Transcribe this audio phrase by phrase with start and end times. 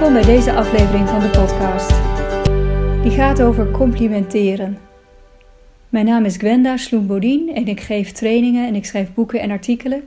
[0.00, 1.90] Welkom bij deze aflevering van de podcast.
[3.02, 4.78] Die gaat over complimenteren.
[5.88, 10.04] Mijn naam is Gwenda Sloembodien en ik geef trainingen en ik schrijf boeken en artikelen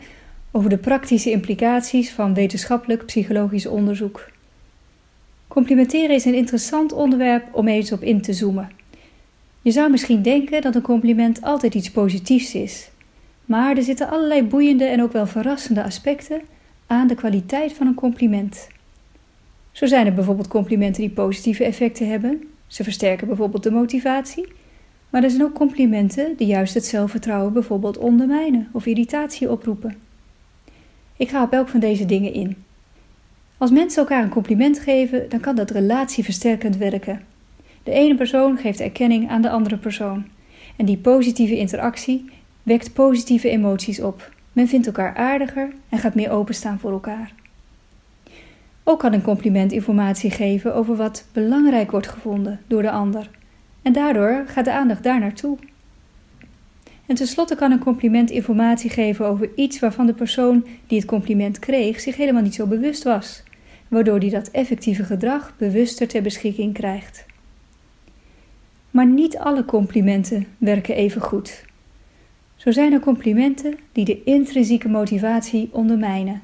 [0.51, 4.29] over de praktische implicaties van wetenschappelijk psychologisch onderzoek.
[5.47, 8.71] Complimenteren is een interessant onderwerp om eens op in te zoomen.
[9.61, 12.89] Je zou misschien denken dat een compliment altijd iets positiefs is,
[13.45, 16.41] maar er zitten allerlei boeiende en ook wel verrassende aspecten
[16.87, 18.67] aan de kwaliteit van een compliment.
[19.73, 22.43] Zo zijn er bijvoorbeeld complimenten die positieve effecten hebben.
[22.67, 24.47] Ze versterken bijvoorbeeld de motivatie.
[25.09, 29.95] Maar er zijn ook complimenten die juist het zelfvertrouwen bijvoorbeeld ondermijnen of irritatie oproepen.
[31.17, 32.55] Ik ga op elk van deze dingen in.
[33.57, 37.21] Als mensen elkaar een compliment geven, dan kan dat relatieversterkend werken.
[37.83, 40.25] De ene persoon geeft erkenning aan de andere persoon.
[40.75, 42.25] En die positieve interactie
[42.63, 44.31] wekt positieve emoties op.
[44.53, 47.33] Men vindt elkaar aardiger en gaat meer openstaan voor elkaar.
[48.83, 53.29] Ook kan een compliment informatie geven over wat belangrijk wordt gevonden door de ander.
[53.81, 55.57] En daardoor gaat de aandacht daar naartoe.
[57.05, 61.59] En tenslotte kan een compliment informatie geven over iets waarvan de persoon die het compliment
[61.59, 63.43] kreeg zich helemaal niet zo bewust was,
[63.87, 67.25] waardoor hij dat effectieve gedrag bewuster ter beschikking krijgt.
[68.91, 71.65] Maar niet alle complimenten werken even goed.
[72.55, 76.41] Zo zijn er complimenten die de intrinsieke motivatie ondermijnen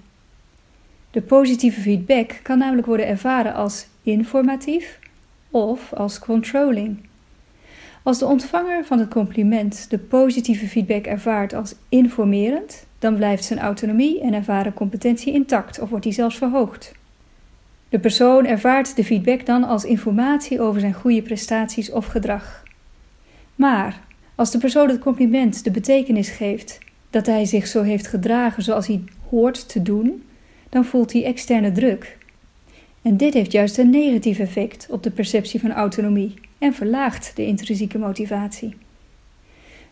[1.12, 5.00] de positieve feedback kan namelijk worden ervaren als informatief
[5.52, 6.98] of als controlling.
[8.04, 13.60] Als de ontvanger van het compliment de positieve feedback ervaart als informerend, dan blijft zijn
[13.60, 16.92] autonomie en ervaren competentie intact of wordt die zelfs verhoogd.
[17.90, 22.64] De persoon ervaart de feedback dan als informatie over zijn goede prestaties of gedrag.
[23.56, 24.00] Maar
[24.36, 26.78] als de persoon het compliment de betekenis geeft
[27.10, 30.24] dat hij zich zo heeft gedragen zoals hij hoort te doen,
[30.70, 32.18] dan voelt hij externe druk.
[33.02, 37.46] En dit heeft juist een negatief effect op de perceptie van autonomie en verlaagt de
[37.46, 38.76] intrinsieke motivatie.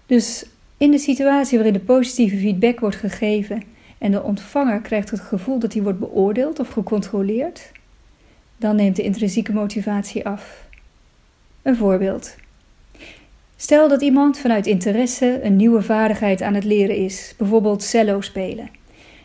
[0.06, 0.46] Dus
[0.78, 3.64] in de situatie waarin de positieve feedback wordt gegeven
[3.98, 7.72] en de ontvanger krijgt het gevoel dat hij wordt beoordeeld of gecontroleerd,
[8.58, 10.68] dan neemt de intrinsieke motivatie af.
[11.62, 12.36] Een voorbeeld.
[13.56, 18.70] Stel dat iemand vanuit interesse een nieuwe vaardigheid aan het leren is, bijvoorbeeld cello spelen.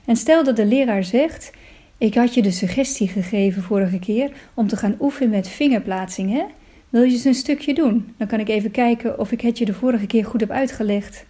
[0.05, 1.53] En stel dat de leraar zegt:
[1.99, 6.45] Ik had je de suggestie gegeven vorige keer om te gaan oefenen met vingerplaatsing?
[6.89, 8.15] Wil je eens een stukje doen?
[8.17, 11.25] Dan kan ik even kijken of ik het je de vorige keer goed heb uitgelegd.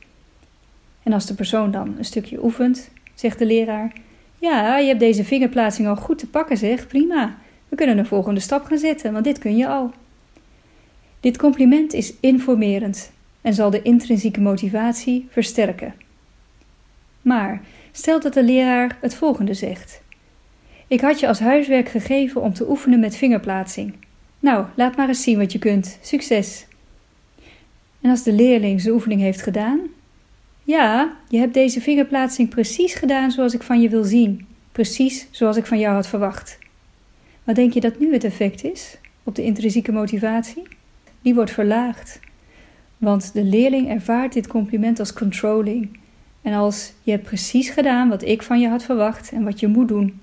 [1.02, 3.92] En als de persoon dan een stukje oefent, zegt de leraar:
[4.38, 6.86] Ja, je hebt deze vingerplaatsing al goed te pakken, zeg.
[6.86, 7.36] Prima.
[7.68, 9.90] We kunnen de volgende stap gaan zetten, want dit kun je al.
[11.20, 15.94] Dit compliment is informerend en zal de intrinsieke motivatie versterken.
[17.22, 17.62] Maar
[17.92, 20.02] Stel dat de leraar het volgende zegt:
[20.86, 23.94] Ik had je als huiswerk gegeven om te oefenen met vingerplaatsing.
[24.40, 25.98] Nou, laat maar eens zien wat je kunt.
[26.02, 26.66] Succes!
[28.00, 29.80] En als de leerling zijn oefening heeft gedaan:
[30.62, 35.56] Ja, je hebt deze vingerplaatsing precies gedaan zoals ik van je wil zien, precies zoals
[35.56, 36.58] ik van jou had verwacht.
[37.44, 40.62] Wat denk je dat nu het effect is op de intrinsieke motivatie?
[41.22, 42.20] Die wordt verlaagd.
[42.98, 45.98] Want de leerling ervaart dit compliment als controlling,
[46.42, 49.66] en als je hebt precies gedaan wat ik van je had verwacht en wat je
[49.66, 50.20] moet doen.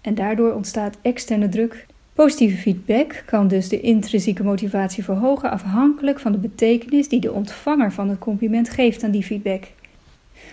[0.00, 1.86] En daardoor ontstaat externe druk.
[2.12, 7.92] Positieve feedback kan dus de intrinsieke motivatie verhogen afhankelijk van de betekenis die de ontvanger
[7.92, 9.64] van het compliment geeft aan die feedback.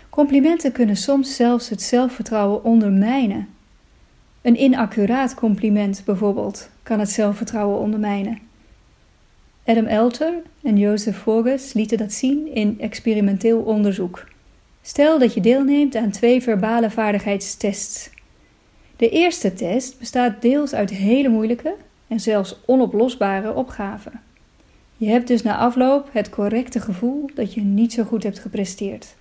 [0.10, 3.48] Complimenten kunnen soms zelfs het zelfvertrouwen ondermijnen.
[4.42, 8.40] Een inaccuraat compliment bijvoorbeeld kan het zelfvertrouwen ondermijnen.
[9.66, 10.34] Adam Elter
[10.64, 14.26] en Joseph Forges lieten dat zien in experimenteel onderzoek.
[14.88, 18.10] Stel dat je deelneemt aan twee verbale vaardigheidstests.
[18.96, 21.76] De eerste test bestaat deels uit hele moeilijke
[22.08, 24.22] en zelfs onoplosbare opgaven.
[24.98, 29.16] Je hebt dus na afloop het correcte gevoel dat je niet zo goed hebt gepresteerd.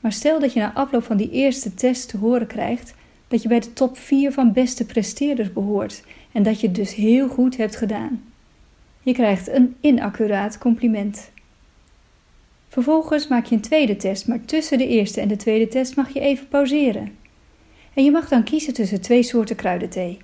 [0.00, 2.94] Maar stel dat je na afloop van die eerste test te horen krijgt
[3.28, 6.02] dat je bij de top 4 van beste presteerders behoort
[6.32, 8.22] en dat je het dus heel goed hebt gedaan.
[9.02, 11.30] Je krijgt een inaccuraat compliment.
[12.70, 16.12] Vervolgens maak je een tweede test, maar tussen de eerste en de tweede test mag
[16.12, 17.16] je even pauzeren.
[17.94, 20.18] En je mag dan kiezen tussen twee soorten kruidenthee.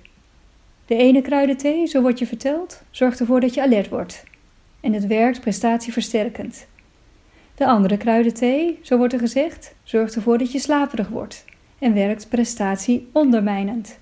[0.85, 4.23] De ene kruidenthee, zo wordt je verteld, zorgt ervoor dat je alert wordt.
[4.79, 6.67] En het werkt prestatieversterkend.
[7.55, 11.45] De andere kruidenthee, zo wordt er gezegd, zorgt ervoor dat je slaperig wordt
[11.79, 13.99] en werkt prestatie ondermijnend.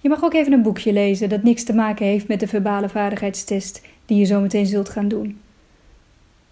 [0.00, 2.88] Je mag ook even een boekje lezen dat niks te maken heeft met de verbale
[2.88, 5.40] vaardigheidstest die je zo meteen zult gaan doen.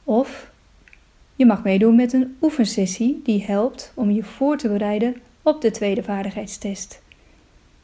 [0.04, 0.47] Of
[1.38, 5.70] je mag meedoen met een oefensessie die helpt om je voor te bereiden op de
[5.70, 7.02] tweede vaardigheidstest.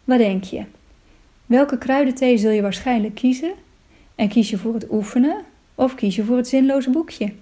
[0.05, 0.65] Wat denk je?
[1.47, 3.53] Welke kruidenthee zul je waarschijnlijk kiezen?
[4.15, 5.37] En kies je voor het oefenen
[5.75, 7.33] of kies je voor het zinloze boekje?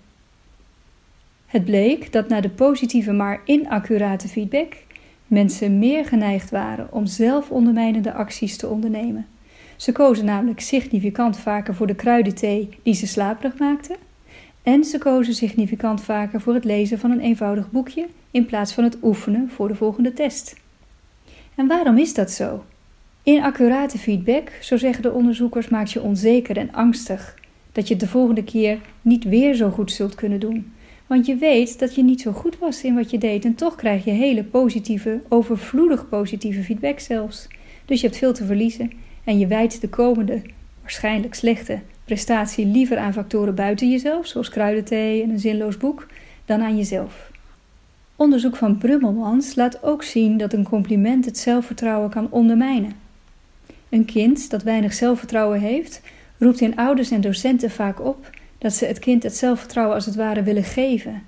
[1.46, 4.76] Het bleek dat na de positieve maar inaccurate feedback
[5.26, 9.26] mensen meer geneigd waren om zelfondermijnende acties te ondernemen.
[9.76, 13.96] Ze kozen namelijk significant vaker voor de kruidenthee die ze slaperig maakte,
[14.62, 18.84] en ze kozen significant vaker voor het lezen van een eenvoudig boekje in plaats van
[18.84, 20.56] het oefenen voor de volgende test.
[21.54, 22.64] En waarom is dat zo?
[23.22, 27.38] Inaccurate feedback, zo zeggen de onderzoekers, maakt je onzeker en angstig
[27.72, 30.72] dat je het de volgende keer niet weer zo goed zult kunnen doen.
[31.06, 33.74] Want je weet dat je niet zo goed was in wat je deed en toch
[33.74, 37.48] krijg je hele positieve, overvloedig positieve feedback zelfs.
[37.84, 38.92] Dus je hebt veel te verliezen
[39.24, 40.42] en je wijdt de komende,
[40.80, 46.06] waarschijnlijk slechte, prestatie liever aan factoren buiten jezelf, zoals kruidenthee en een zinloos boek,
[46.44, 47.30] dan aan jezelf.
[48.16, 52.92] Onderzoek van Brummelmans laat ook zien dat een compliment het zelfvertrouwen kan ondermijnen.
[53.88, 56.00] Een kind dat weinig zelfvertrouwen heeft,
[56.38, 60.14] roept in ouders en docenten vaak op dat ze het kind het zelfvertrouwen als het
[60.14, 61.22] ware willen geven.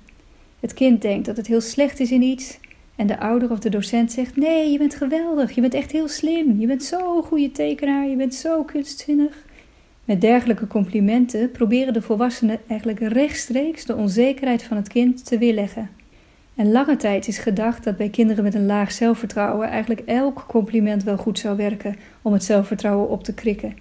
[0.59, 2.59] Het kind denkt dat het heel slecht is in iets
[2.95, 6.07] en de ouder of de docent zegt: Nee, je bent geweldig, je bent echt heel
[6.07, 9.44] slim, je bent zo'n goede tekenaar, je bent zo kunstzinnig.
[10.05, 15.89] Met dergelijke complimenten proberen de volwassenen eigenlijk rechtstreeks de onzekerheid van het kind te weerleggen.
[16.55, 21.03] En lange tijd is gedacht dat bij kinderen met een laag zelfvertrouwen eigenlijk elk compliment
[21.03, 23.77] wel goed zou werken om het zelfvertrouwen op te krikken.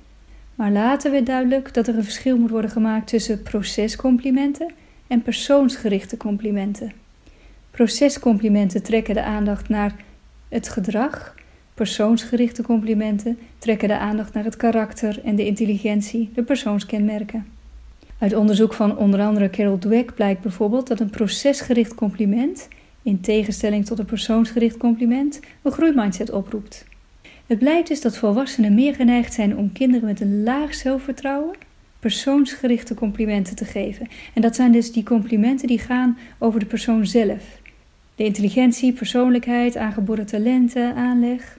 [0.54, 4.72] Maar later werd duidelijk dat er een verschil moet worden gemaakt tussen procescomplimenten
[5.06, 6.92] en persoonsgerichte complimenten.
[7.70, 9.94] Procescomplimenten trekken de aandacht naar
[10.48, 11.34] het gedrag,
[11.74, 17.46] persoonsgerichte complimenten trekken de aandacht naar het karakter en de intelligentie, de persoonskenmerken.
[18.18, 22.68] Uit onderzoek van onder andere Carol Dweck blijkt bijvoorbeeld dat een procesgericht compliment,
[23.02, 26.84] in tegenstelling tot een persoonsgericht compliment, een groeimindset oproept.
[27.46, 31.54] Het blijkt dus dat volwassenen meer geneigd zijn om kinderen met een laag zelfvertrouwen
[32.04, 34.08] persoonsgerichte complimenten te geven.
[34.34, 37.42] En dat zijn dus die complimenten die gaan over de persoon zelf.
[38.14, 41.58] De intelligentie, persoonlijkheid, aangeboren talenten, aanleg.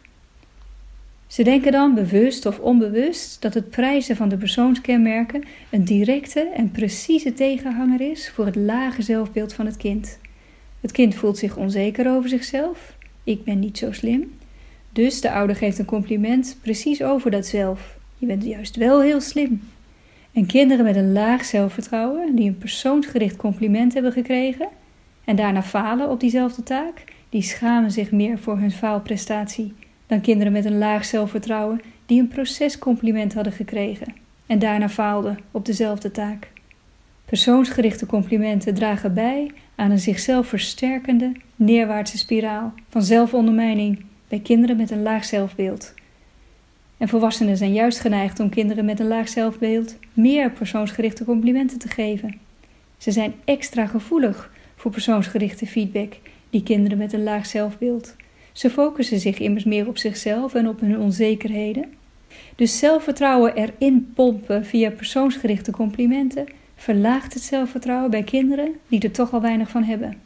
[1.36, 6.72] Ze denken dan bewust of onbewust dat het prijzen van de persoonskenmerken een directe en
[6.72, 10.20] precieze tegenhanger is voor het lage zelfbeeld van het kind.
[10.82, 12.98] Het kind voelt zich onzeker over zichzelf.
[13.24, 14.34] Ik ben niet zo slim.
[14.94, 17.98] Dus de ouder geeft een compliment precies over dat zelf.
[18.18, 19.62] Je bent juist wel heel slim.
[20.32, 24.68] En kinderen met een laag zelfvertrouwen, die een persoonsgericht compliment hebben gekregen
[25.26, 29.74] en daarna falen op diezelfde taak, die schamen zich meer voor hun faalprestatie
[30.08, 34.14] dan kinderen met een laag zelfvertrouwen die een procescompliment hadden gekregen
[34.46, 36.48] en daarna faalden op dezelfde taak.
[37.26, 44.92] Persoonsgerichte complimenten dragen bij aan een zichzelf versterkende neerwaartse spiraal van zelfondermijning bij kinderen met
[44.92, 45.94] een laag zelfbeeld.
[46.98, 51.88] En volwassenen zijn juist geneigd om kinderen met een laag zelfbeeld meer persoonsgerichte complimenten te
[51.88, 52.40] geven.
[52.98, 56.14] Ze zijn extra gevoelig voor persoonsgerichte feedback
[56.50, 58.16] die kinderen met een laag zelfbeeld.
[58.56, 61.86] Ze focussen zich immers meer op zichzelf en op hun onzekerheden.
[62.56, 69.34] Dus zelfvertrouwen erin pompen via persoonsgerichte complimenten verlaagt het zelfvertrouwen bij kinderen die er toch
[69.34, 70.18] al weinig van hebben.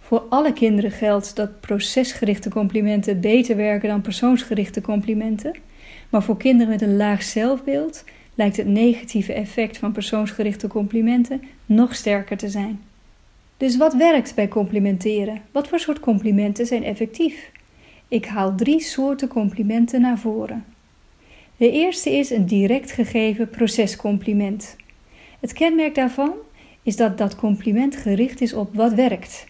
[0.00, 5.54] Voor alle kinderen geldt dat procesgerichte complimenten beter werken dan persoonsgerichte complimenten,
[6.08, 11.94] maar voor kinderen met een laag zelfbeeld lijkt het negatieve effect van persoonsgerichte complimenten nog
[11.94, 12.80] sterker te zijn.
[13.56, 15.42] Dus wat werkt bij complimenteren?
[15.52, 17.50] Wat voor soort complimenten zijn effectief?
[18.08, 20.64] Ik haal drie soorten complimenten naar voren.
[21.56, 24.76] De eerste is een direct gegeven procescompliment.
[25.40, 26.32] Het kenmerk daarvan
[26.82, 29.46] is dat dat compliment gericht is op wat werkt.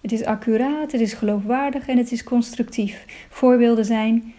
[0.00, 3.04] Het is accuraat, het is geloofwaardig en het is constructief.
[3.30, 4.34] Voorbeelden zijn: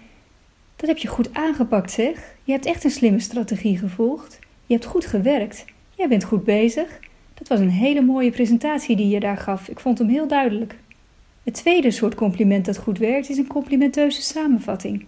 [0.76, 2.36] dat heb je goed aangepakt, zeg.
[2.44, 4.40] Je hebt echt een slimme strategie gevolgd.
[4.66, 5.66] Je hebt goed gewerkt.
[5.96, 7.00] Jij bent goed bezig.
[7.42, 9.68] Dat was een hele mooie presentatie die je daar gaf.
[9.68, 10.76] Ik vond hem heel duidelijk.
[11.44, 15.06] Het tweede soort compliment dat goed werkt is een complimenteuze samenvatting.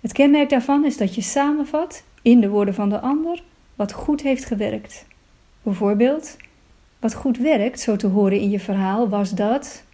[0.00, 3.42] Het kenmerk daarvan is dat je samenvat, in de woorden van de ander,
[3.74, 5.06] wat goed heeft gewerkt.
[5.62, 6.36] Bijvoorbeeld,
[6.98, 9.84] wat goed werkt, zo te horen in je verhaal, was dat.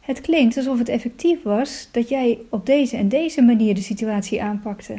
[0.00, 4.42] Het klinkt alsof het effectief was dat jij op deze en deze manier de situatie
[4.42, 4.96] aanpakte.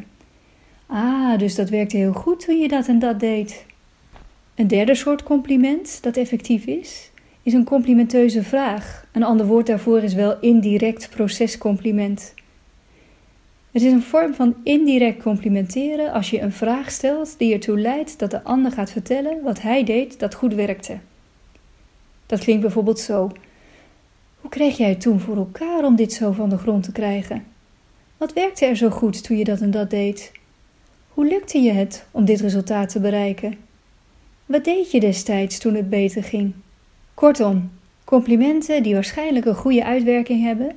[0.85, 3.65] Ah, dus dat werkte heel goed toen je dat en dat deed.
[4.55, 7.11] Een derde soort compliment dat effectief is,
[7.43, 9.05] is een complimenteuze vraag.
[9.11, 12.33] Een ander woord daarvoor is wel indirect procescompliment.
[13.71, 18.19] Het is een vorm van indirect complimenteren als je een vraag stelt die ertoe leidt
[18.19, 20.97] dat de ander gaat vertellen wat hij deed dat goed werkte.
[22.25, 23.31] Dat klinkt bijvoorbeeld zo:
[24.41, 27.45] Hoe kreeg jij het toen voor elkaar om dit zo van de grond te krijgen?
[28.17, 30.31] Wat werkte er zo goed toen je dat en dat deed?
[31.09, 33.57] Hoe lukte je het om dit resultaat te bereiken?
[34.45, 36.53] Wat deed je destijds toen het beter ging?
[37.13, 37.71] Kortom,
[38.03, 40.75] complimenten die waarschijnlijk een goede uitwerking hebben,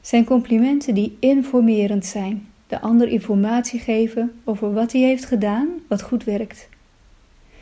[0.00, 6.02] zijn complimenten die informerend zijn, de ander informatie geven over wat hij heeft gedaan wat
[6.02, 6.68] goed werkt.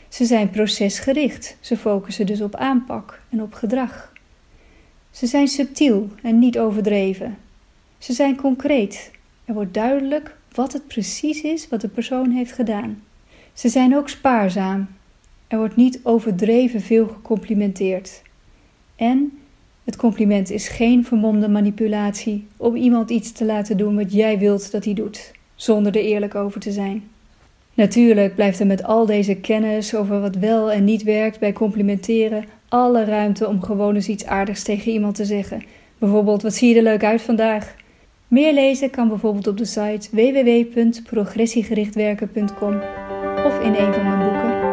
[0.09, 4.13] Ze zijn procesgericht, ze focussen dus op aanpak en op gedrag.
[5.11, 7.39] Ze zijn subtiel en niet overdreven.
[7.99, 9.11] Ze zijn concreet.
[9.45, 13.03] Er wordt duidelijk wat het precies is wat de persoon heeft gedaan.
[13.53, 14.89] Ze zijn ook spaarzaam.
[15.53, 18.23] Er wordt niet overdreven veel gecomplimenteerd.
[18.97, 19.39] En
[19.85, 24.71] het compliment is geen vermomde manipulatie om iemand iets te laten doen wat jij wilt
[24.71, 27.09] dat hij doet, zonder er eerlijk over te zijn.
[27.75, 32.45] Natuurlijk blijft er met al deze kennis over wat wel en niet werkt bij complimenteren
[32.69, 35.63] alle ruimte om gewoon eens iets aardigs tegen iemand te zeggen.
[35.99, 37.75] Bijvoorbeeld: Wat zie je er leuk uit vandaag?
[38.29, 42.75] Meer lezen kan bijvoorbeeld op de site www.progressiegerichtwerken.com
[43.45, 44.73] of in een van mijn boeken.